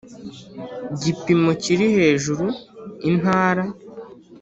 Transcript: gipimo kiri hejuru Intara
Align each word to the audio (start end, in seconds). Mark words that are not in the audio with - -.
gipimo 1.01 1.51
kiri 1.63 1.85
hejuru 1.97 2.45
Intara 3.09 3.63